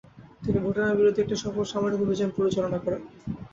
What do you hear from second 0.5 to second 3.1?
ভুটানের বিরুদ্ধে একটি সফল সামরিক অভিযান পরিচালনা করেন।